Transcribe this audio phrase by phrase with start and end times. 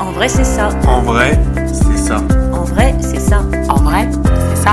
[0.00, 0.68] En vrai, c'est ça.
[0.86, 2.16] En vrai, c'est ça.
[2.52, 3.42] En vrai, c'est ça.
[3.68, 4.72] En vrai, c'est ça.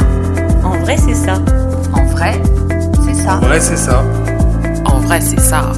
[0.64, 1.40] En vrai, c'est ça.
[1.94, 2.40] En vrai,
[3.02, 3.34] c'est ça.
[3.34, 4.04] En vrai, c'est ça.
[4.86, 5.72] En vrai, c'est ça.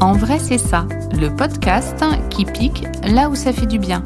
[0.00, 0.84] En vrai, c'est ça,
[1.20, 4.02] le podcast qui pique là où ça fait du bien.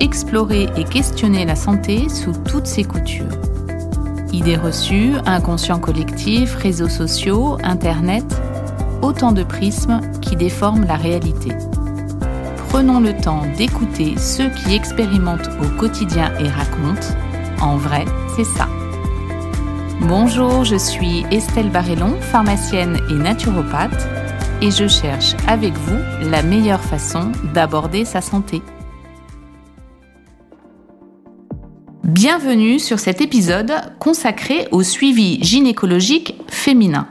[0.00, 3.26] Explorer et questionner la santé sous toutes ses coutures.
[4.32, 8.24] Idées reçues, inconscient collectif, réseaux sociaux, Internet,
[9.06, 11.50] autant de prismes qui déforment la réalité.
[12.68, 17.14] Prenons le temps d'écouter ceux qui expérimentent au quotidien et racontent.
[17.62, 18.68] En vrai, c'est ça.
[20.00, 24.06] Bonjour, je suis Estelle Barrellon, pharmacienne et naturopathe,
[24.60, 28.60] et je cherche avec vous la meilleure façon d'aborder sa santé.
[32.02, 37.06] Bienvenue sur cet épisode consacré au suivi gynécologique féminin.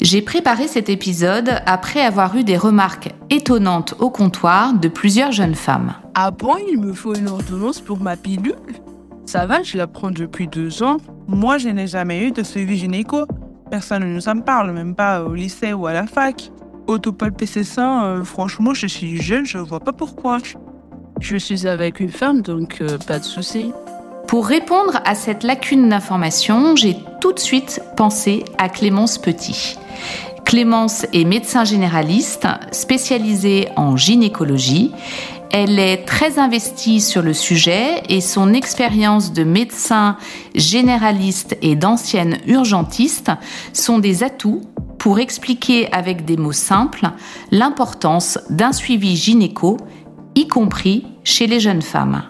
[0.00, 5.54] J'ai préparé cet épisode après avoir eu des remarques étonnantes au comptoir de plusieurs jeunes
[5.54, 5.94] femmes.
[6.14, 8.54] Ah bon, il me faut une ordonnance pour ma pilule
[9.26, 10.98] Ça va, je la prends depuis deux ans.
[11.28, 13.26] Moi, je n'ai jamais eu de suivi gynéco.
[13.70, 16.50] Personne ne nous en parle, même pas au lycée ou à la fac.
[17.46, 20.38] Ses seins, euh, franchement, je suis jeune, je vois pas pourquoi.
[21.20, 23.72] Je suis avec une femme, donc euh, pas de souci.
[24.30, 29.76] Pour répondre à cette lacune d'information, j'ai tout de suite pensé à Clémence Petit.
[30.44, 34.92] Clémence est médecin généraliste spécialisée en gynécologie.
[35.50, 40.16] Elle est très investie sur le sujet et son expérience de médecin
[40.54, 43.32] généraliste et d'ancienne urgentiste
[43.72, 44.62] sont des atouts
[44.98, 47.10] pour expliquer avec des mots simples
[47.50, 49.76] l'importance d'un suivi gynéco,
[50.36, 52.29] y compris chez les jeunes femmes.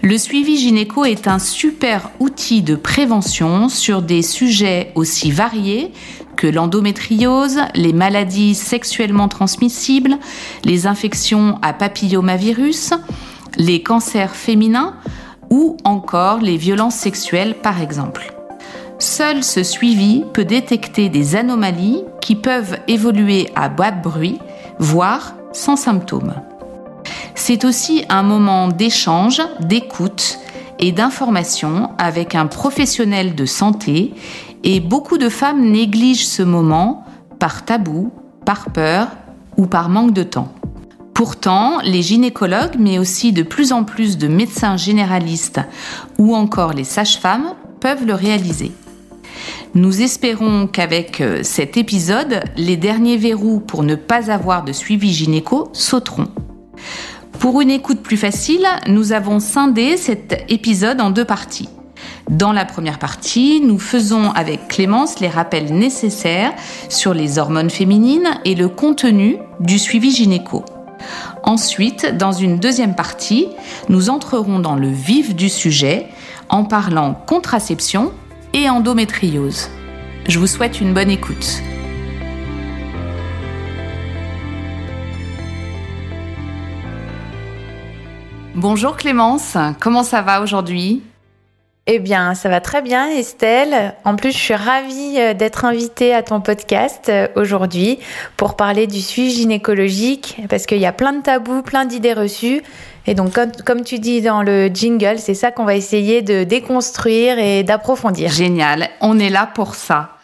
[0.00, 5.92] Le suivi gynéco est un super outil de prévention sur des sujets aussi variés
[6.36, 10.16] que l'endométriose, les maladies sexuellement transmissibles,
[10.64, 12.92] les infections à papillomavirus,
[13.56, 14.94] les cancers féminins
[15.50, 18.32] ou encore les violences sexuelles par exemple.
[19.00, 24.38] Seul ce suivi peut détecter des anomalies qui peuvent évoluer à bas bruit,
[24.78, 26.34] voire sans symptômes.
[27.40, 30.40] C'est aussi un moment d'échange, d'écoute
[30.80, 34.12] et d'information avec un professionnel de santé
[34.64, 37.06] et beaucoup de femmes négligent ce moment
[37.38, 38.12] par tabou,
[38.44, 39.06] par peur
[39.56, 40.52] ou par manque de temps.
[41.14, 45.60] Pourtant, les gynécologues, mais aussi de plus en plus de médecins généralistes
[46.18, 48.72] ou encore les sages-femmes peuvent le réaliser.
[49.74, 55.12] Nous espérons qu'avec euh, cet épisode, les derniers verrous pour ne pas avoir de suivi
[55.12, 56.28] gynéco sauteront.
[57.40, 61.68] Pour une écoute plus facile, nous avons scindé cet épisode en deux parties.
[62.28, 66.52] Dans la première partie, nous faisons avec Clémence les rappels nécessaires
[66.88, 70.64] sur les hormones féminines et le contenu du suivi gynéco.
[71.44, 73.46] Ensuite, dans une deuxième partie,
[73.88, 76.06] nous entrerons dans le vif du sujet
[76.48, 78.12] en parlant contraception
[78.52, 79.68] et endométriose.
[80.28, 81.62] Je vous souhaite une bonne écoute.
[88.54, 91.02] Bonjour Clémence, comment ça va aujourd'hui?
[91.90, 93.94] Eh bien, ça va très bien, Estelle.
[94.04, 97.98] En plus, je suis ravie euh, d'être invitée à ton podcast euh, aujourd'hui
[98.36, 102.62] pour parler du suivi gynécologique, parce qu'il y a plein de tabous, plein d'idées reçues.
[103.06, 106.44] Et donc, comme, comme, tu dis dans le jingle, c'est ça qu'on va essayer de
[106.44, 108.30] déconstruire et d'approfondir.
[108.30, 110.18] Génial, on est là pour ça.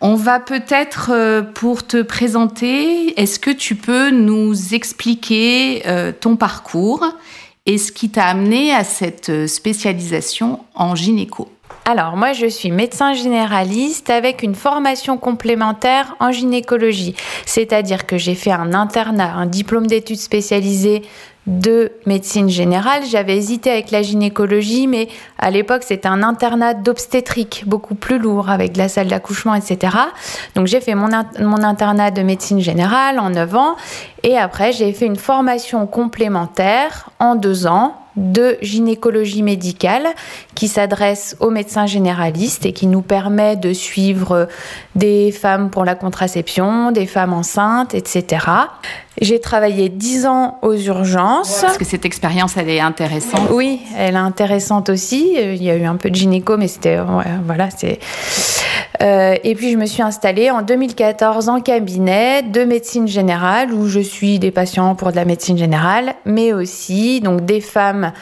[0.00, 5.82] On va peut-être, euh, pour te présenter, est-ce que tu peux nous expliquer
[6.20, 7.04] ton parcours?
[7.66, 11.48] Et ce qui t'a amené à cette euh, spécialisation en gynéco
[11.84, 17.14] alors moi je suis médecin généraliste avec une formation complémentaire en gynécologie,
[17.46, 21.02] c'est-à-dire que j'ai fait un internat, un diplôme d'études spécialisées
[21.46, 23.02] de médecine générale.
[23.06, 25.08] J'avais hésité avec la gynécologie, mais
[25.38, 29.94] à l'époque, c'était un internat d'obstétrique, beaucoup plus lourd, avec la salle d'accouchement, etc.
[30.54, 31.08] Donc j'ai fait mon,
[31.40, 33.76] mon, internat de médecine générale en 9 ans,
[34.22, 40.06] et après j'ai fait une formation complémentaire en 2 ans de gynécologie médicale
[40.54, 44.48] qui s'adresse aux médecins généralistes et qui nous permet de suivre
[44.94, 48.46] des femmes pour la contraception, des femmes enceintes, etc.
[49.20, 51.60] J'ai travaillé 10 ans aux urgences.
[51.60, 53.48] Parce que cette expérience, elle est intéressante.
[53.50, 55.34] Oui, elle est intéressante aussi.
[55.36, 56.98] Il y a eu un peu de gynéco, mais c'était
[57.44, 57.98] voilà, c'est
[59.02, 63.86] Euh, et puis je me suis installée en 2014 en cabinet de médecine générale où
[63.86, 68.12] je suis des patients pour de la médecine générale, mais aussi donc des femmes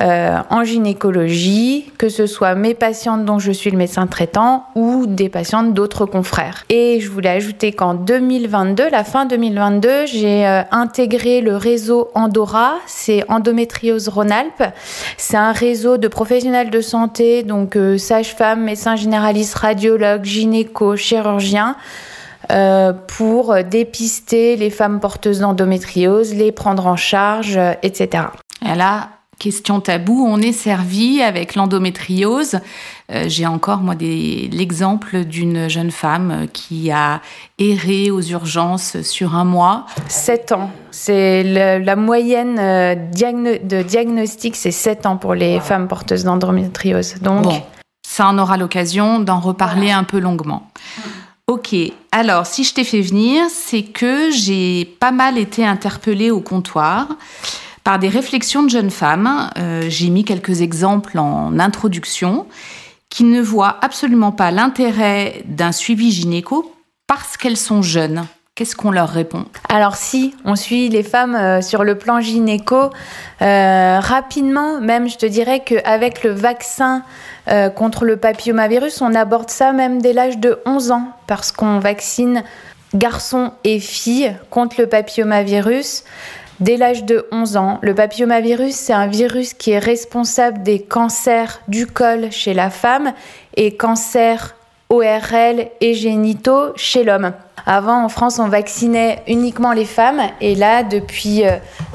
[0.00, 5.06] euh, en gynécologie, que ce soit mes patientes dont je suis le médecin traitant ou
[5.06, 6.64] des patientes d'autres confrères.
[6.68, 12.74] Et je voulais ajouter qu'en 2022, la fin 2022, j'ai euh, intégré le réseau Andorra,
[12.86, 14.72] c'est Endométriose Rhône-Alpes.
[15.16, 21.76] C'est un réseau de professionnels de santé, donc sages-femmes, médecins généralistes, radiologues, gynéco, chirurgiens.
[23.06, 28.24] pour dépister les femmes porteuses d'endométriose, les prendre en charge, etc.
[28.66, 29.10] Et là,
[29.40, 32.60] question tabou, on est servi avec l'endométriose.
[33.10, 37.20] Euh, j'ai encore, moi, l'exemple d'une jeune femme qui a
[37.58, 39.86] erré aux urgences sur un mois.
[40.06, 40.70] Sept ans.
[40.92, 47.14] C'est la moyenne euh, de diagnostic, c'est sept ans pour les femmes porteuses d'endométriose.
[47.22, 47.46] Donc,
[48.20, 50.70] ça en aura l'occasion d'en reparler un peu longuement.
[51.46, 51.74] Ok,
[52.12, 57.08] alors si je t'ai fait venir, c'est que j'ai pas mal été interpellée au comptoir
[57.82, 59.48] par des réflexions de jeunes femmes.
[59.56, 62.46] Euh, j'ai mis quelques exemples en introduction
[63.08, 66.74] qui ne voient absolument pas l'intérêt d'un suivi gynéco
[67.06, 68.26] parce qu'elles sont jeunes.
[68.60, 69.46] Qu'est-ce qu'on leur répond?
[69.70, 72.90] Alors si on suit les femmes euh, sur le plan gynéco,
[73.40, 77.02] euh, rapidement, même je te dirais qu'avec le vaccin
[77.74, 82.44] contre le papillomavirus, on aborde ça même dès l'âge de 11 ans, parce qu'on vaccine
[82.94, 86.04] garçons et filles contre le papillomavirus.
[86.60, 91.62] Dès l'âge de 11 ans, le papillomavirus, c'est un virus qui est responsable des cancers
[91.66, 93.14] du col chez la femme
[93.56, 94.54] et cancers
[94.90, 97.32] ORL et génitaux chez l'homme.
[97.66, 101.44] Avant, en France, on vaccinait uniquement les femmes et là, depuis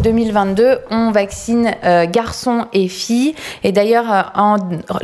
[0.03, 3.35] 2022, euh, on vaccine euh, garçons et filles.
[3.63, 4.21] Et d'ailleurs, euh,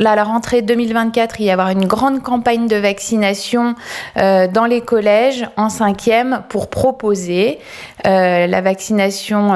[0.06, 3.74] à la rentrée 2024, il va y avoir une grande campagne de vaccination
[4.16, 7.58] dans les collèges en cinquième pour proposer
[8.04, 9.54] la vaccination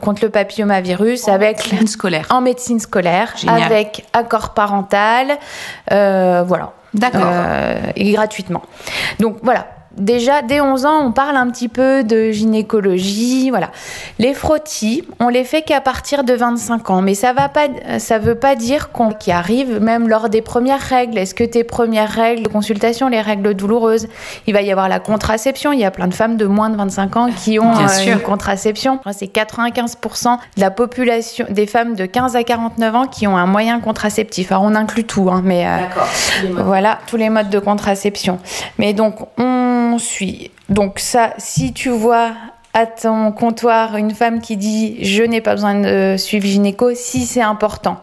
[0.00, 2.26] contre le papillomavirus en avec médecine scolaire.
[2.30, 5.38] en médecine scolaire avec accord parental,
[5.90, 6.72] voilà.
[6.96, 7.32] D'accord.
[7.94, 8.62] et gratuitement.
[9.20, 13.70] Donc voilà, déjà, dès 11 ans, on parle un petit peu de gynécologie, voilà.
[14.18, 18.18] Les frottis, on les fait qu'à partir de 25 ans, mais ça va pas, ça
[18.18, 21.18] veut pas dire qu'on qui arrive même lors des premières règles.
[21.18, 24.08] Est-ce que tes premières règles de consultation, les règles douloureuses,
[24.46, 25.72] il va y avoir la contraception.
[25.72, 28.20] Il y a plein de femmes de moins de 25 ans qui ont euh, une
[28.20, 29.00] contraception.
[29.12, 33.46] C'est 95% de la population des femmes de 15 à 49 ans qui ont un
[33.46, 34.52] moyen contraceptif.
[34.52, 35.78] Alors on inclut tout, hein, mais euh,
[36.64, 38.38] voilà tous les modes de contraception.
[38.78, 39.85] Mais donc on
[40.68, 42.32] Donc ça, si tu vois
[42.74, 47.24] à ton comptoir une femme qui dit je n'ai pas besoin de suivi gynéco, si
[47.24, 47.96] c'est important,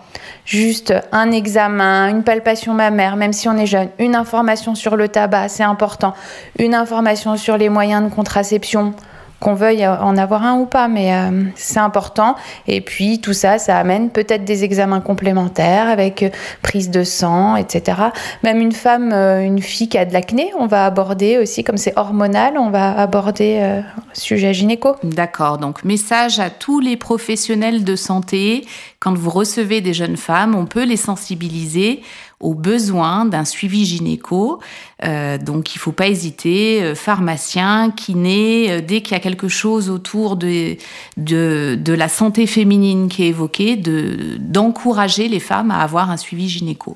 [0.46, 5.10] juste un examen, une palpation mammaire, même si on est jeune, une information sur le
[5.10, 6.14] tabac, c'est important,
[6.58, 8.96] une information sur les moyens de contraception,
[9.44, 12.36] qu'on veuille en avoir un ou pas, mais euh, c'est important.
[12.66, 16.30] Et puis tout ça, ça amène peut-être des examens complémentaires avec euh,
[16.62, 17.98] prise de sang, etc.
[18.44, 21.76] Même une femme, euh, une fille qui a de l'acné, on va aborder aussi, comme
[21.76, 23.82] c'est hormonal, on va aborder
[24.14, 24.96] sujet gynéco.
[25.04, 28.66] D'accord, donc message à tous les professionnels de santé,
[29.00, 32.02] quand vous recevez des jeunes femmes, on peut les sensibiliser
[32.44, 34.60] aux besoins d'un suivi gynéco.
[35.04, 39.48] Euh, donc il faut pas hésiter, euh, pharmacien, kiné, euh, dès qu'il y a quelque
[39.48, 40.76] chose autour de,
[41.18, 46.48] de, de, la santé féminine qui est évoqué, d'encourager les femmes à avoir un suivi
[46.50, 46.96] gynéco.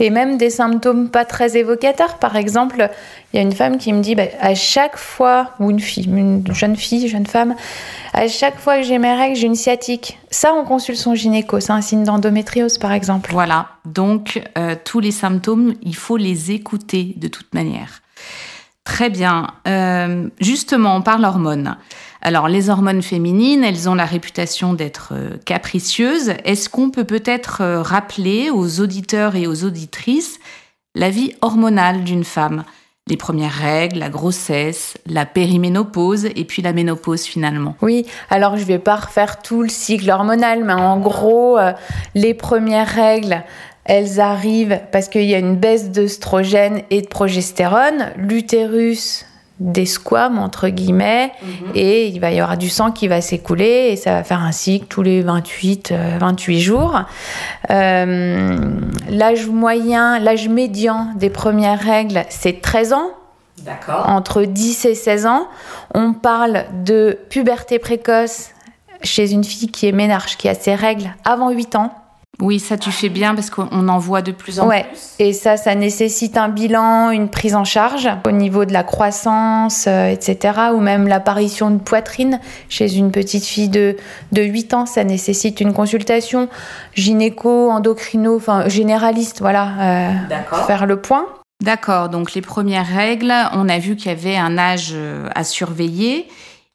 [0.00, 2.18] Et même des symptômes pas très évocateurs.
[2.18, 2.88] Par exemple,
[3.32, 5.80] il y a une femme qui me dit bah, à chaque fois, ou une
[6.52, 7.54] jeune fille, jeune femme,
[8.12, 10.18] à chaque fois que j'ai mes règles, j'ai une sciatique.
[10.30, 11.60] Ça, on consulte son gynéco.
[11.60, 13.30] C'est un signe d'endométriose, par exemple.
[13.32, 13.68] Voilà.
[13.84, 18.02] Donc, euh, tous les symptômes, il faut les écouter de toute manière.
[18.84, 19.48] Très bien.
[19.66, 21.76] Euh, justement, on parle hormones.
[22.20, 26.32] Alors, les hormones féminines, elles ont la réputation d'être euh, capricieuses.
[26.44, 30.40] Est-ce qu'on peut peut-être euh, rappeler aux auditeurs et aux auditrices
[30.94, 32.64] la vie hormonale d'une femme?
[33.06, 37.74] Les premières règles, la grossesse, la périménopause et puis la ménopause finalement.
[37.80, 41.72] Oui, alors je vais pas refaire tout le cycle hormonal, mais en gros, euh,
[42.14, 43.44] les premières règles,
[43.84, 48.12] elles arrivent parce qu'il y a une baisse d'œstrogène et de progestérone.
[48.18, 49.24] L'utérus
[49.60, 51.72] des squames entre guillemets mhm.
[51.74, 54.52] et il va y avoir du sang qui va s'écouler et ça va faire un
[54.52, 57.00] cycle tous les 28 28 euh, jours
[57.70, 58.70] euh,
[59.08, 63.10] l'âge moyen l'âge médian des premières règles c'est 13 ans
[63.64, 64.08] D'accord.
[64.08, 65.48] entre 10 et 16 ans
[65.92, 68.50] on parle de puberté précoce
[69.02, 71.92] chez une fille qui est ménarche qui a ses règles avant 8 ans
[72.40, 74.84] Oui, ça tu fais bien parce qu'on en voit de plus en Ouais.
[74.84, 74.98] plus.
[75.18, 79.86] Et ça, ça nécessite un bilan, une prise en charge au niveau de la croissance,
[79.88, 80.38] euh, etc.
[80.72, 83.96] Ou même l'apparition de poitrine chez une petite fille de,
[84.30, 84.86] de 8 ans.
[84.86, 86.48] Ça nécessite une consultation
[86.94, 90.12] gynéco, endocrino, enfin généraliste, voilà, euh,
[90.48, 91.26] pour faire le point.
[91.60, 95.42] D'accord, donc les premières règles, on a vu qu'il y avait un âge euh, à
[95.42, 96.28] surveiller.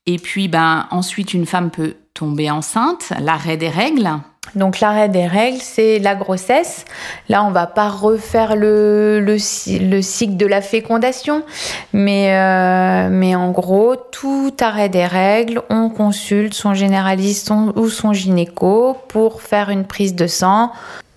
[0.08, 4.10] Et puis, ben, ensuite, une femme peut tomber enceinte, l'arrêt des règles.
[4.56, 6.86] Donc l'arrêt des règles, c'est la grossesse.
[7.28, 11.44] Là, on va pas refaire le, le, cy- le cycle de la fécondation,
[11.92, 18.14] mais, euh, mais en gros, tout arrêt des règles, on consulte son généraliste ou son
[18.14, 20.72] gynéco pour faire une prise de sang,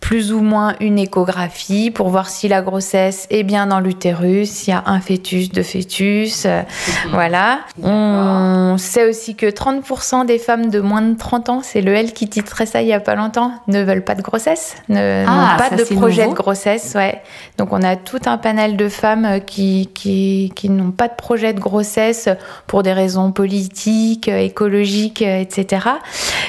[0.06, 4.72] plus ou moins une échographie pour voir si la grossesse est bien dans l'utérus, s'il
[4.72, 6.62] y a un fœtus, deux fœtus, euh,
[7.10, 7.58] voilà.
[7.82, 12.12] On sait aussi que 30% des femmes de moins de 30 ans, c'est le L
[12.12, 15.56] qui titrait ça il y a pas longtemps, ne veulent pas de grossesse, ne- Ah,
[15.58, 16.34] n'ont pas de projet nouveau.
[16.36, 17.20] de grossesse, ouais.
[17.58, 21.14] Donc on a tout un panel de femmes euh, qui, qui, qui n'ont pas de
[21.16, 22.28] projet de grossesse
[22.68, 25.88] pour des raisons politiques, euh, écologiques, etc.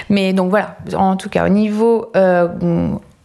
[0.10, 2.48] Mais donc voilà, en tout cas au niveau euh,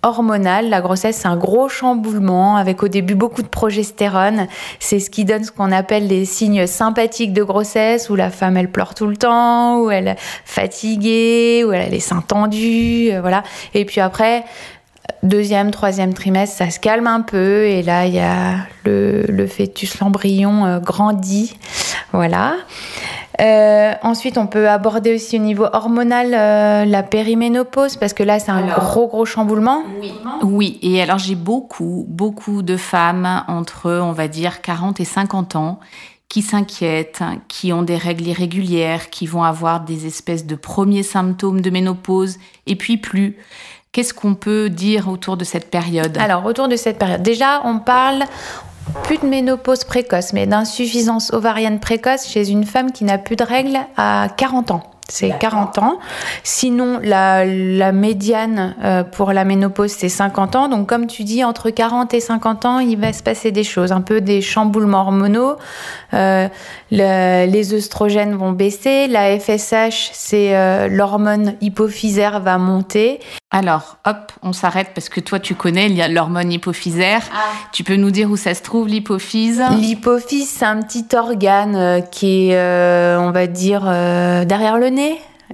[0.03, 4.47] hormonal, la grossesse c'est un gros chamboulement avec au début beaucoup de progestérone.
[4.81, 8.57] C'est ce qui donne ce qu'on appelle les signes sympathiques de grossesse où la femme
[8.57, 13.11] elle pleure tout le temps, où elle est fatiguée, où elle a les seins tendus,
[13.13, 13.43] euh, voilà.
[13.75, 14.45] Et puis après
[15.23, 19.47] deuxième, troisième trimestre, ça se calme un peu et là il y a le, le
[19.47, 21.57] fœtus, l'embryon euh, grandit,
[22.13, 22.55] voilà.
[23.43, 28.39] Euh, ensuite, on peut aborder aussi au niveau hormonal euh, la périménopause parce que là,
[28.39, 29.83] c'est un gros gros chamboulement.
[30.43, 35.57] Oui, et alors j'ai beaucoup, beaucoup de femmes entre, on va dire, 40 et 50
[35.57, 35.81] ans
[36.29, 41.61] qui s'inquiètent, qui ont des règles irrégulières, qui vont avoir des espèces de premiers symptômes
[41.61, 43.37] de ménopause, et puis plus.
[43.93, 46.17] Qu'est-ce qu'on peut dire autour de cette période?
[46.17, 48.25] Alors, autour de cette période, déjà, on parle
[49.05, 53.45] plus de ménopause précoce, mais d'insuffisance ovarienne précoce chez une femme qui n'a plus de
[53.45, 54.92] règles à 40 ans.
[55.09, 55.99] C'est 40 ans.
[56.43, 60.69] Sinon, la, la médiane euh, pour la ménopause, c'est 50 ans.
[60.69, 63.93] Donc, comme tu dis, entre 40 et 50 ans, il va se passer des choses,
[63.93, 65.57] un peu des chamboulements hormonaux.
[66.15, 66.49] Euh,
[66.91, 69.07] le- les œstrogènes vont baisser.
[69.09, 73.21] La FSH, c'est euh, l'hormone hypophysaire va monter.
[73.51, 77.21] Alors, hop, on s'arrête parce que toi, tu connais, il y a l'hormone hypophysaire.
[77.73, 79.63] Tu peux nous dire où ça se trouve, l'hypophyse?
[79.79, 84.89] L'hypophyse, c'est un petit organe qui est, on va dire, derrière le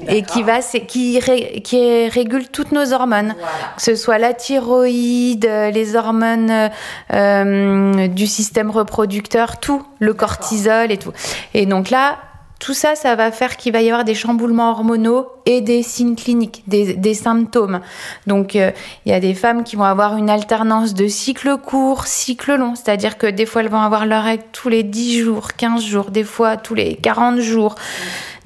[0.08, 3.34] Et qui va, c'est- qui, ré- qui régule toutes nos hormones,
[3.76, 6.68] que ce soit la thyroïde, euh, les hormones euh,
[7.14, 11.12] euh, du système reproducteur, tout, le cortisol et tout.
[11.52, 12.18] Et donc là,
[12.60, 16.16] tout ça, ça va faire qu'il va y avoir des chamboulements hormonaux et des signes
[16.16, 17.80] cliniques, des, des symptômes.
[18.26, 18.72] Donc, euh,
[19.06, 22.74] il y a des femmes qui vont avoir une alternance de cycle court, cycle long.
[22.74, 26.10] C'est-à-dire que des fois, elles vont avoir leurs règles tous les 10 jours, 15 jours,
[26.10, 27.76] des fois tous les 40 jours.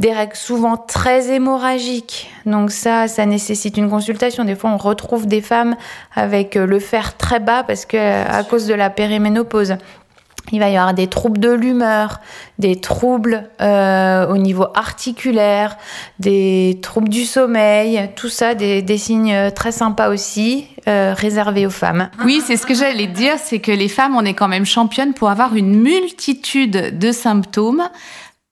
[0.02, 2.28] Des règles souvent très hémorragiques.
[2.44, 4.44] Donc ça, ça nécessite une consultation.
[4.44, 5.76] Des fois, on retrouve des femmes
[6.12, 9.76] avec euh, le fer très bas parce que euh, à cause de la périménopause.
[10.50, 12.20] Il va y avoir des troubles de l'humeur,
[12.58, 15.76] des troubles euh, au niveau articulaire,
[16.18, 22.10] des troubles du sommeil, tout ça, des, signes très sympas aussi, réservés aux femmes.
[22.24, 25.14] Oui, c'est ce que j'allais dire, c'est que les femmes, on est quand même championnes
[25.14, 27.84] pour avoir une multitude de symptômes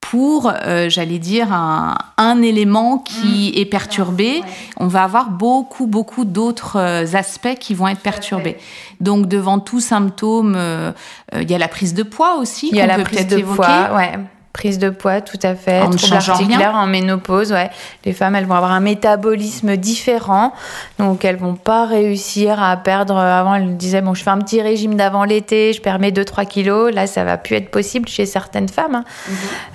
[0.00, 4.42] pour, euh, j'allais dire, un, un élément qui est perturbé.
[4.78, 8.56] On va avoir beaucoup, beaucoup d'autres euh, aspects qui vont être perturbés.
[9.00, 10.92] Donc, devant tout symptôme, euh,
[11.34, 13.26] euh, il y a la prise de poids aussi, Il y a la peut prise
[13.26, 13.56] de évoquer.
[13.56, 14.18] poids, ouais.
[14.52, 15.80] Prise de poids, tout à fait.
[15.80, 15.96] En Troubles
[16.32, 17.70] articulaires, en ménopause, ouais.
[18.04, 20.52] Les femmes, elles vont avoir un métabolisme différent,
[20.98, 23.16] donc elles vont pas réussir à perdre.
[23.16, 26.46] Avant, elles disaient bon, je fais un petit régime d'avant l'été, je perds mes 2-3
[26.46, 26.92] kilos.
[26.92, 28.96] Là, ça va plus être possible chez certaines femmes.
[28.96, 29.04] hein.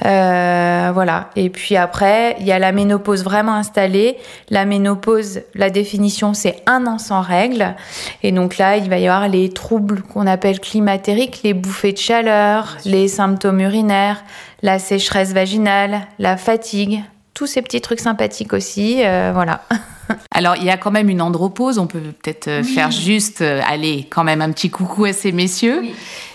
[0.06, 1.30] Euh, voilà.
[1.36, 4.18] Et puis après, il y a la ménopause vraiment installée.
[4.50, 7.76] La ménopause, la définition, c'est un an sans règles.
[8.24, 11.98] Et donc là, il va y avoir les troubles qu'on appelle climatériques, les bouffées de
[11.98, 14.24] chaleur, les symptômes urinaires,
[14.66, 17.04] la sécheresse vaginale, la fatigue,
[17.36, 19.06] tous ces petits trucs sympathiques aussi.
[19.06, 19.62] euh, voilà.
[20.32, 21.78] Alors, il y a quand même une andropause.
[21.78, 25.32] On peut peut-être euh, faire juste, euh, aller quand même un petit coucou à ces
[25.32, 25.84] messieurs.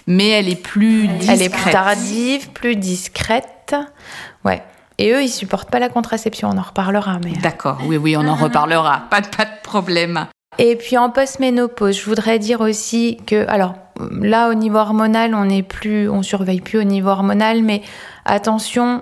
[0.07, 1.41] Mais elle est plus discrète.
[1.41, 3.75] Elle est plus tardive, plus discrète.
[4.45, 4.63] Ouais.
[4.99, 6.51] Et eux, ils supportent pas la contraception.
[6.53, 7.19] On en reparlera.
[7.25, 7.33] Mais...
[7.43, 9.05] D'accord, oui, oui, on en reparlera.
[9.11, 10.27] Pas de, pas de problème.
[10.63, 13.77] Et puis en post-ménopause, je voudrais dire aussi que, alors
[14.21, 17.81] là au niveau hormonal, on n'est plus, on surveille plus au niveau hormonal, mais
[18.27, 19.01] attention,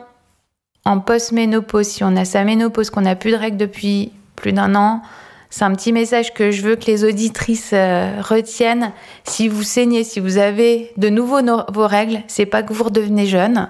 [0.85, 4.77] en post-ménopause, si on a sa ménopause, qu'on n'a plus de règles depuis plus d'un
[4.77, 5.03] an,
[5.51, 8.93] C'est un petit message que je veux que les auditrices euh, retiennent.
[9.25, 12.85] Si vous saignez, si vous avez de nouveau no- vos règles, c'est pas que vous
[12.85, 13.69] redevenez jeune,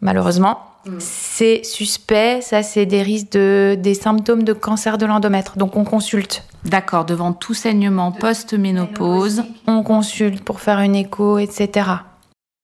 [0.00, 0.58] malheureusement.
[0.98, 5.56] C'est suspect, ça c'est des risques de des symptômes de cancer de l'endomètre.
[5.58, 6.44] Donc on consulte.
[6.64, 9.44] D'accord, devant tout saignement post-ménopause.
[9.66, 11.88] On consulte pour faire une écho, etc.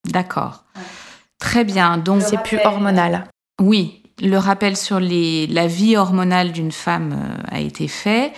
[0.05, 0.65] D'accord.
[1.39, 1.97] Très bien.
[1.97, 3.25] Donc, C'est plus hormonal.
[3.61, 8.31] oui, le rappel sur les, la vie hormonale d'une femme euh, a été fait.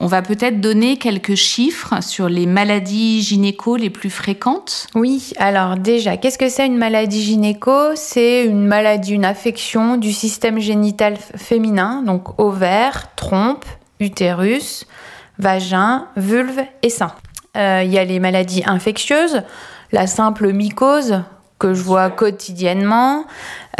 [0.00, 4.86] On va peut-être donner quelques chiffres sur les maladies gynéco les plus fréquentes.
[4.94, 7.96] Oui, alors déjà, qu'est-ce que c'est une maladie gynéco?
[7.96, 13.64] C'est une maladie, une affection du système génital féminin, donc ovaire, trompe,
[13.98, 14.86] utérus,
[15.38, 17.12] vagin, vulve et sein.
[17.56, 19.42] Euh, Il y a les maladies infectieuses,
[19.90, 21.22] la simple mycose
[21.58, 23.24] que je vois quotidiennement,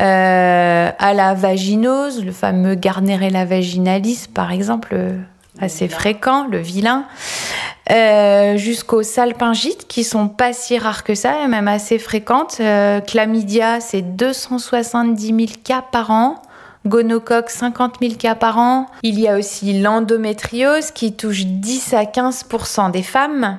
[0.01, 5.17] euh, à la vaginose, le fameux Gardnerella vaginalis par exemple, euh,
[5.61, 7.05] assez fréquent, le vilain,
[7.91, 12.59] euh, jusqu'aux salpingites qui sont pas si rares que ça, et même assez fréquentes.
[12.61, 16.43] Euh, chlamydia, c'est 270 000 cas par an.
[16.87, 18.87] Gonocoque, 50 000 cas par an.
[19.03, 23.59] Il y a aussi l'endométriose qui touche 10 à 15% des femmes.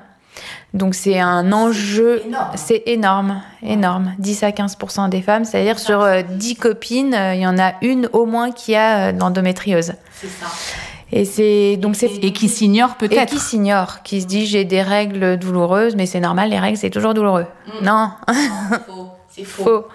[0.74, 2.22] Donc c'est un enjeu,
[2.56, 4.13] c'est énorme, énorme.
[4.20, 4.77] 10 à 15
[5.10, 8.51] des femmes, c'est-à-dire sur euh, 10 copines, euh, il y en a une au moins
[8.51, 9.94] qui a euh, de l'endométriose.
[11.11, 13.29] Et c'est donc c'est Et qui s'ignorent et peut-être.
[13.29, 16.89] qui s'ignore, qui se dit j'ai des règles douloureuses, mais c'est normal, les règles c'est
[16.89, 17.45] toujours douloureux.
[17.81, 18.11] Non,
[19.29, 19.85] C'est faux.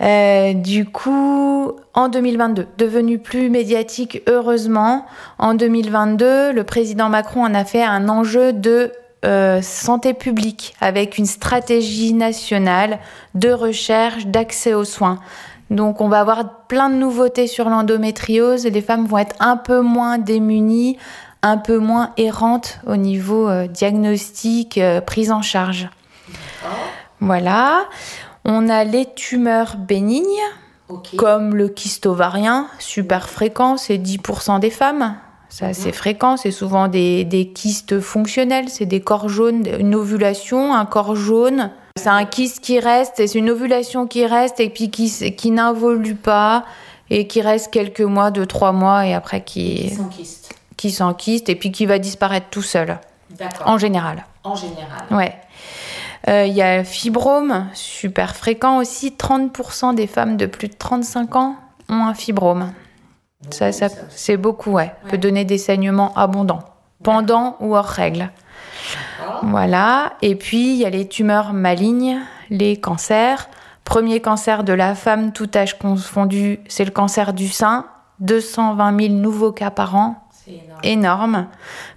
[0.00, 5.06] Euh, du coup, en 2022, devenu plus médiatique, heureusement,
[5.38, 8.92] en 2022, le président Macron en a fait un enjeu de
[9.24, 12.98] euh, santé publique avec une stratégie nationale
[13.34, 15.18] de recherche, d'accès aux soins.
[15.70, 18.66] Donc on va avoir plein de nouveautés sur l'endométriose.
[18.66, 20.98] Les femmes vont être un peu moins démunies,
[21.42, 25.88] un peu moins errantes au niveau euh, diagnostic, euh, prise en charge.
[27.20, 27.84] Voilà.
[28.44, 30.24] On a les tumeurs bénignes,
[31.16, 35.16] comme le kyste ovarien, super fréquent, c'est 10% des femmes.
[35.48, 40.74] C'est assez fréquent, c'est souvent des, des kystes fonctionnels, c'est des corps jaunes, une ovulation,
[40.74, 41.70] un corps jaune.
[41.96, 46.64] C'est un kyste qui reste, c'est une ovulation qui reste et puis qui, n'involue pas
[47.08, 49.96] et qui reste quelques mois, deux, trois mois et après qui,
[50.76, 52.98] qui s'enkyste et puis qui va disparaître tout seul,
[53.30, 53.68] D'accord.
[53.68, 54.24] en général.
[54.42, 55.04] En général.
[55.12, 55.36] Ouais.
[56.26, 59.10] Euh, Il y a fibrome, super fréquent aussi.
[59.16, 61.54] 30% des femmes de plus de 35 ans
[61.88, 62.72] ont un fibrome.
[63.50, 64.92] Ça, ça, c'est beaucoup, ouais.
[65.10, 66.64] Peut donner des saignements abondants,
[67.04, 68.32] pendant ou hors règle.
[69.42, 70.14] Voilà.
[70.22, 73.48] Et puis, il y a les tumeurs malignes, les cancers.
[73.84, 77.86] Premier cancer de la femme, tout âge confondu, c'est le cancer du sein.
[78.20, 80.24] 220 000 nouveaux cas par an.
[80.82, 81.46] Énorme.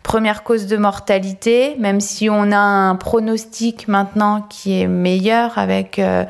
[0.04, 6.00] Première cause de mortalité, même si on a un pronostic maintenant qui est meilleur avec
[6.00, 6.24] euh,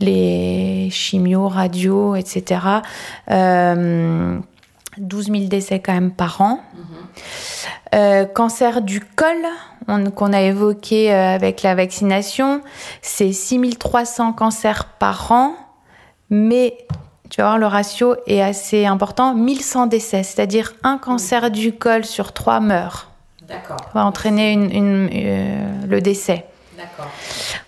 [0.00, 2.60] les chimios, radios, etc.
[3.30, 4.38] Euh,
[4.98, 6.60] 12 000 décès quand même par an.
[7.94, 9.28] Euh, cancer du col,
[9.88, 12.60] on- qu'on a évoqué euh, avec la vaccination,
[13.02, 15.54] c'est 6300 cancers par an,
[16.30, 16.76] mais
[17.30, 22.04] tu vas voir, le ratio est assez important, 1100 décès, c'est-à-dire un cancer du col
[22.04, 23.08] sur trois meurt,
[23.46, 23.76] D'accord.
[23.94, 26.46] va entraîner une- une- euh, le décès.
[26.76, 27.10] D'accord.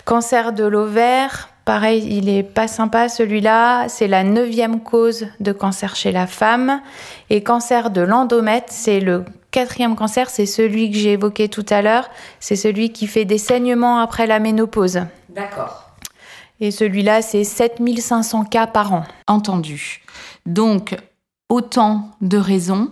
[0.05, 3.91] Cancer de l'ovaire, pareil, il est pas sympa celui-là.
[3.91, 6.81] C'est la neuvième cause de cancer chez la femme.
[7.29, 11.83] Et cancer de l'endomètre, c'est le quatrième cancer, c'est celui que j'ai évoqué tout à
[11.83, 12.09] l'heure.
[12.41, 15.01] C'est celui qui fait des saignements après la ménopause.
[15.29, 15.91] D'accord.
[16.61, 19.05] Et celui-là, c'est 7500 cas par an.
[19.27, 20.03] Entendu.
[20.47, 20.97] Donc,
[21.51, 22.91] autant de raisons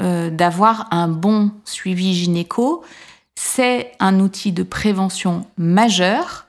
[0.00, 2.82] euh, d'avoir un bon suivi gynéco.
[3.36, 6.46] C'est un outil de prévention majeur.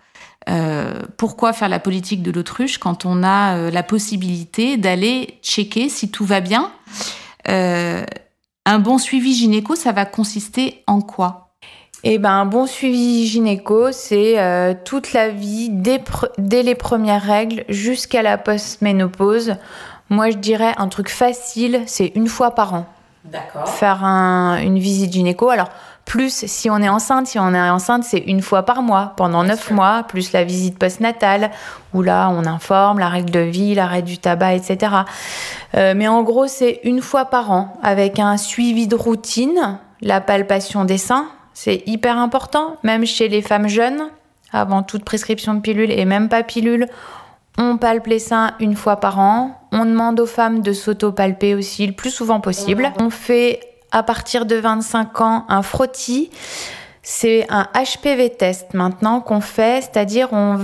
[0.47, 5.89] Euh, pourquoi faire la politique de l'autruche quand on a euh, la possibilité d'aller checker
[5.89, 6.71] si tout va bien?
[7.49, 8.03] Euh,
[8.67, 11.49] Un bon suivi gynéco, ça va consister en quoi?
[12.03, 17.63] Eh ben, un bon suivi gynéco, c'est euh, toute la vie, dès, les premières règles
[17.69, 19.55] jusqu'à la post-ménopause.
[20.10, 22.86] Moi, je dirais un truc facile, c'est une fois par an.
[23.23, 23.67] D'accord.
[23.67, 25.49] Faire un- une visite gynéco.
[25.49, 25.69] Alors,
[26.05, 29.43] plus si on est enceinte, si on est enceinte, c'est une fois par mois, pendant
[29.43, 31.51] neuf mois, plus la visite postnatale,
[31.93, 34.93] où là, on informe la règle de vie, l'arrêt du tabac, etc.
[35.75, 40.21] Euh, mais en gros, c'est une fois par an, avec un suivi de routine, la
[40.21, 44.09] palpation des seins, c'est hyper important, même chez les femmes jeunes,
[44.51, 46.87] avant toute prescription de pilule et même pas pilule.
[47.57, 49.61] On palpe les seins une fois par an.
[49.71, 52.91] On demande aux femmes de s'auto-palper aussi le plus souvent possible.
[52.99, 53.61] On fait
[53.91, 56.30] à partir de 25 ans un frottis.
[57.08, 60.58] C'est un HPV test maintenant qu'on fait, c'est-à-dire on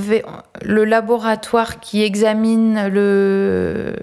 [0.63, 3.95] le laboratoire qui examine le,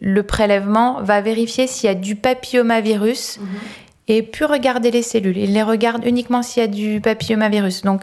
[0.00, 3.38] le prélèvement va vérifier s'il y a du papillomavirus
[4.08, 5.36] et puis regarder les cellules.
[5.36, 7.82] Il les regarde uniquement s'il y a du papillomavirus.
[7.82, 8.00] Donc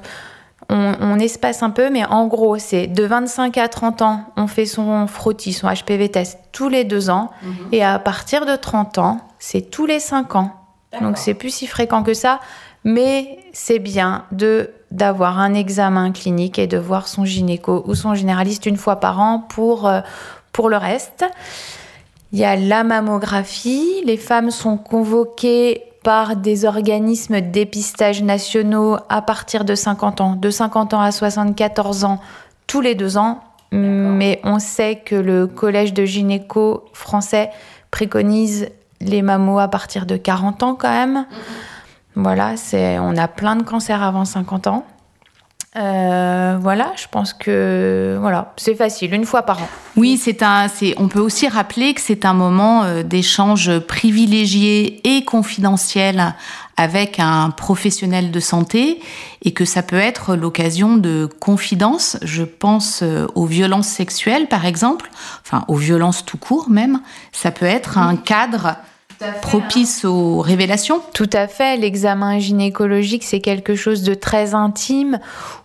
[0.69, 4.47] on, on espace un peu, mais en gros, c'est de 25 à 30 ans, on
[4.47, 7.31] fait son frottis, son HPV test tous les deux ans.
[7.73, 10.51] Et à partir de 30 ans, c'est tous les 5 ans.
[11.01, 12.39] Donc c'est plus si fréquent que ça,
[12.83, 18.15] mais c'est bien de d'avoir un examen clinique et de voir son gynéco ou son
[18.15, 19.99] généraliste une fois par an pour, euh,
[20.53, 21.25] pour le reste.
[22.31, 24.01] Il y a la mammographie.
[24.05, 30.35] Les femmes sont convoquées par des organismes de dépistage nationaux à partir de 50 ans,
[30.35, 32.19] de 50 ans à 74 ans,
[32.65, 33.41] tous les deux ans.
[33.73, 37.49] Mais on sait que le collège de gynéco français
[37.91, 38.69] préconise
[39.01, 41.25] les mammos à partir de 40 ans quand même.
[42.15, 44.85] Voilà, c'est, on a plein de cancers avant 50 ans.
[45.77, 49.69] Euh, voilà, je pense que voilà, c'est facile, une fois par an.
[49.95, 50.67] Oui, c'est un.
[50.67, 50.95] C'est.
[50.97, 56.33] On peut aussi rappeler que c'est un moment euh, d'échange privilégié et confidentiel
[56.77, 58.99] avec un professionnel de santé
[59.43, 62.17] et que ça peut être l'occasion de confidences.
[62.23, 65.11] Je pense euh, aux violences sexuelles, par exemple,
[65.45, 67.01] enfin aux violences tout court même.
[67.31, 68.77] Ça peut être un cadre
[69.41, 71.01] propice aux révélations.
[71.13, 71.77] Tout à fait.
[71.77, 75.19] L'examen gynécologique, c'est quelque chose de très intime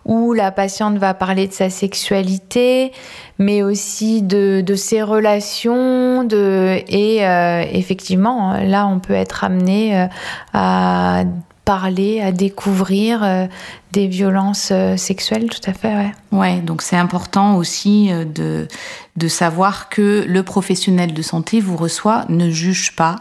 [0.05, 2.91] où la patiente va parler de sa sexualité,
[3.39, 6.23] mais aussi de, de ses relations.
[6.23, 10.07] De, et euh, effectivement, là, on peut être amené euh,
[10.53, 11.23] à
[11.65, 13.47] parler, à découvrir euh,
[13.91, 16.11] des violences euh, sexuelles, tout à fait, ouais.
[16.31, 18.67] Ouais, donc c'est important aussi euh, de,
[19.15, 23.17] de savoir que le professionnel de santé vous reçoit, ne juge pas.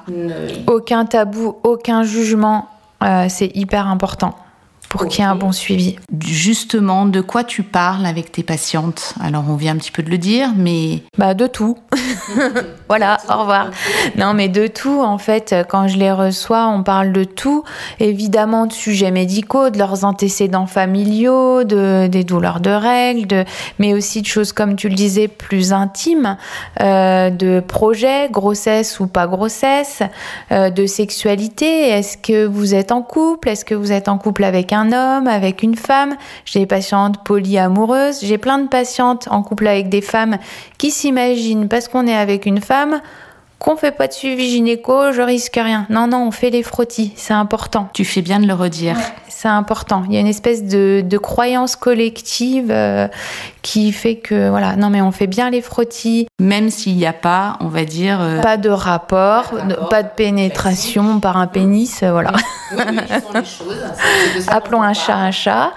[0.67, 2.69] Aucun tabou, aucun jugement,
[3.03, 4.37] euh, c'est hyper important
[4.93, 5.97] pour qu'il y ait un bon suivi.
[6.23, 9.15] Justement, de quoi tu parles avec tes patientes?
[9.23, 11.03] Alors, on vient un petit peu de le dire, mais...
[11.17, 11.79] Bah, de tout.
[12.89, 13.71] voilà, au revoir.
[14.19, 17.65] Non, mais de tout, en fait, quand je les reçois, on parle de tout.
[18.01, 23.45] Évidemment, de sujets médicaux, de leurs antécédents familiaux, de, des douleurs de règles, de,
[23.79, 26.37] mais aussi de choses, comme tu le disais, plus intimes,
[26.83, 30.03] euh, de projets, grossesse ou pas grossesse,
[30.51, 31.89] euh, de sexualité.
[31.89, 33.49] Est-ce que vous êtes en couple?
[33.49, 37.23] Est-ce que vous êtes en couple avec un homme, avec une femme J'ai des patientes
[37.23, 38.21] polyamoureuses.
[38.23, 40.39] J'ai plein de patientes en couple avec des femmes
[40.79, 43.01] qui s'imaginent, parce qu'on est avec une femme,
[43.63, 45.87] qu'on fait pas de suivi gynéco, je risque rien.
[45.89, 47.89] Non, non, on fait les frottis, c'est important.
[47.93, 48.97] Tu fais bien de le redire.
[49.29, 50.05] C'est important.
[50.09, 53.09] Il y a une espèce de, de croyance collective euh,
[53.63, 56.29] qui fait que, voilà, non, mais on fait bien les frottis.
[56.41, 58.21] Même s'il n'y a pas, on va dire...
[58.21, 62.33] euh, Pas de rapport, de- pas de pénétration par un pénis, euh, voilà.
[64.49, 65.73] Appelons un chat un chat.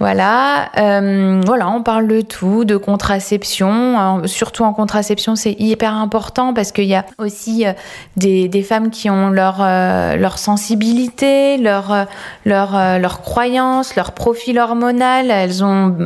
[0.00, 0.70] Voilà.
[0.76, 4.22] Euh, voilà, on parle de tout, de contraception.
[4.22, 7.72] Euh, surtout en contraception, c'est hyper important parce qu'il y a aussi euh,
[8.16, 12.04] des, des femmes qui ont leur, euh, leur sensibilité, leur, euh,
[12.44, 15.30] leur, euh, leur croyance, leur profil hormonal.
[15.30, 15.96] Elles ont,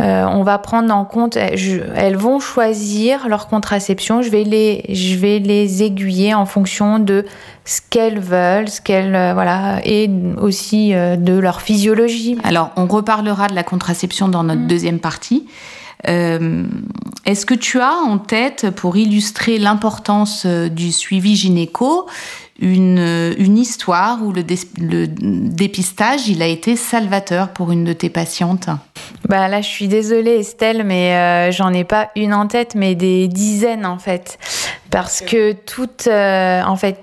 [0.00, 4.22] euh, on va prendre en compte, je- elles vont choisir leur contraception.
[4.22, 7.24] Je vais les, je vais les aiguiller en fonction de
[7.64, 10.08] ce qu'elles veulent, ce qu'elles, voilà, et
[10.40, 12.38] aussi de leur physiologie.
[12.44, 15.46] Alors, on reparlera de la contraception dans notre deuxième partie.
[16.08, 16.64] Euh,
[17.24, 22.06] Est-ce que tu as en tête, pour illustrer l'importance euh, du suivi gynéco,
[22.60, 27.84] une, euh, une histoire où le, dé- le dépistage, il a été salvateur pour une
[27.84, 28.68] de tes patientes?
[29.28, 32.94] Bah là, je suis désolée, Estelle, mais euh, j'en ai pas une en tête, mais
[32.94, 34.38] des dizaines en fait,
[34.90, 37.00] parce que toute, euh, en fait,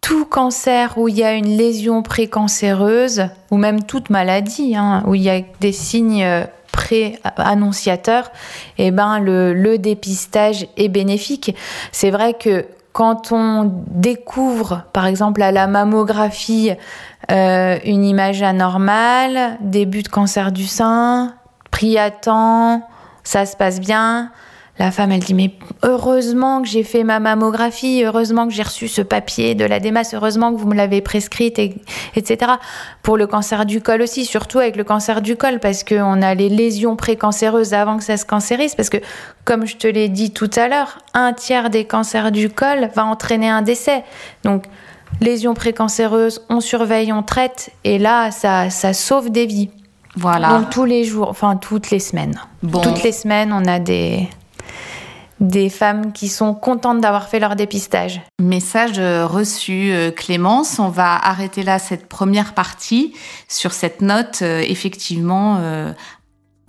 [0.00, 5.14] tout cancer où il y a une lésion précancéreuse, ou même toute maladie, hein, où
[5.14, 6.24] il y a des signes
[6.84, 8.30] pré-annonciateurs,
[8.76, 11.56] eh ben le, le dépistage est bénéfique.
[11.92, 16.72] C'est vrai que quand on découvre, par exemple à la mammographie,
[17.30, 21.34] euh, une image anormale, début de cancer du sein,
[21.70, 22.82] pris à temps,
[23.24, 24.30] ça se passe bien.
[24.76, 25.52] La femme, elle dit, mais
[25.84, 30.10] heureusement que j'ai fait ma mammographie, heureusement que j'ai reçu ce papier de la DEMAS,
[30.14, 31.76] heureusement que vous me l'avez prescrite, et-
[32.16, 32.50] etc.
[33.02, 36.34] Pour le cancer du col aussi, surtout avec le cancer du col, parce qu'on a
[36.34, 38.96] les lésions précancéreuses avant que ça se cancérise, parce que,
[39.44, 43.04] comme je te l'ai dit tout à l'heure, un tiers des cancers du col va
[43.04, 44.02] entraîner un décès.
[44.42, 44.64] Donc,
[45.20, 49.70] lésions précancéreuses, on surveille, on traite, et là, ça, ça sauve des vies.
[50.16, 50.48] Voilà.
[50.58, 52.40] Donc tous les jours, enfin toutes les semaines.
[52.62, 52.80] Bon.
[52.80, 54.28] Toutes les semaines, on a des,
[55.40, 58.22] des femmes qui sont contentes d'avoir fait leur dépistage.
[58.40, 60.78] Message reçu, euh, Clémence.
[60.78, 63.14] On va arrêter là cette première partie
[63.48, 65.92] sur cette note euh, effectivement euh,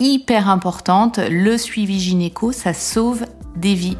[0.00, 1.20] hyper importante.
[1.30, 3.24] Le suivi gynéco, ça sauve
[3.56, 3.96] des vies.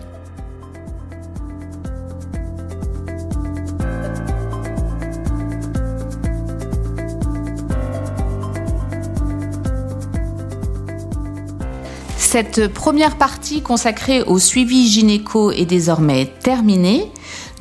[12.39, 17.11] Cette première partie consacrée au suivi gynéco est désormais terminée.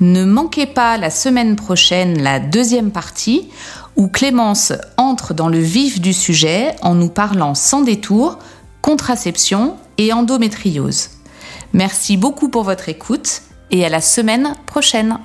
[0.02, 3.48] Ne manquez pas la semaine prochaine la deuxième partie
[3.96, 8.38] où Clémence entre dans le vif du sujet en nous parlant sans détour
[8.82, 11.12] contraception et endométriose.
[11.72, 15.20] Merci beaucoup pour votre écoute et à la semaine prochaine.